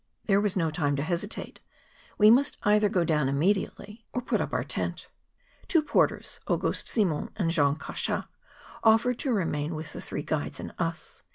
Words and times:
There 0.25 0.41
was 0.41 0.57
no 0.57 0.71
time 0.71 0.95
to 0.95 1.03
hesitate; 1.03 1.59
we 2.17 2.31
must 2.31 2.57
either 2.63 2.89
go 2.89 3.03
down 3.03 3.29
immediately 3.29 4.03
MONT 4.15 4.25
BLANC. 4.25 4.25
23 4.25 4.25
or 4.25 4.25
put 4.25 4.41
up 4.41 4.51
our 4.53 4.63
tent. 4.63 5.09
Two 5.67 5.83
porters, 5.83 6.39
Auguste 6.47 6.87
Si 6.87 7.05
mond 7.05 7.29
and 7.35 7.51
Jean 7.51 7.75
Cachat, 7.75 8.25
offered 8.83 9.19
to 9.19 9.31
remain 9.31 9.75
with 9.75 9.93
the 9.93 10.01
three 10.01 10.23
guides 10.23 10.59
and 10.59 10.73
us. 10.79 11.21